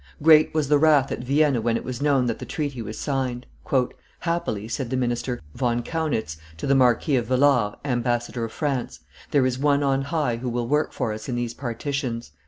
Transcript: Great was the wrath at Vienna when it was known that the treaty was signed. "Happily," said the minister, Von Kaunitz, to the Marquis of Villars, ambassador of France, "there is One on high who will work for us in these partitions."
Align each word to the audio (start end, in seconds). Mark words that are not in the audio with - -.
Great 0.23 0.51
was 0.51 0.67
the 0.67 0.79
wrath 0.79 1.11
at 1.11 1.19
Vienna 1.23 1.61
when 1.61 1.77
it 1.77 1.83
was 1.83 2.01
known 2.01 2.25
that 2.25 2.39
the 2.39 2.43
treaty 2.47 2.81
was 2.81 2.97
signed. 2.97 3.45
"Happily," 4.21 4.67
said 4.67 4.89
the 4.89 4.97
minister, 4.97 5.39
Von 5.53 5.83
Kaunitz, 5.83 6.37
to 6.57 6.65
the 6.65 6.73
Marquis 6.73 7.17
of 7.17 7.27
Villars, 7.27 7.75
ambassador 7.85 8.43
of 8.43 8.51
France, 8.51 9.01
"there 9.29 9.45
is 9.45 9.59
One 9.59 9.83
on 9.83 10.01
high 10.05 10.37
who 10.37 10.49
will 10.49 10.67
work 10.67 10.91
for 10.91 11.13
us 11.13 11.29
in 11.29 11.35
these 11.35 11.53
partitions." 11.53 12.31